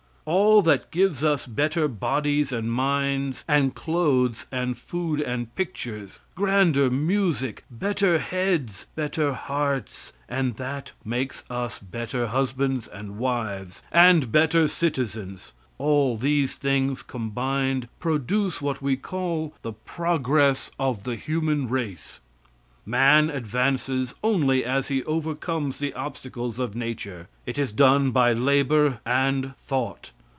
[0.23, 6.91] All that gives us better bodies and minds and clothes and food and pictures, grander
[6.91, 14.67] music, better heads, better hearts, and that makes us better husbands and wives and better
[14.67, 22.19] citizens, all these things combined produce what we call the progress of the human race.
[22.85, 27.27] Man advances only as he overcomes the obstacles of nature.
[27.45, 30.09] It is done by labor and thought.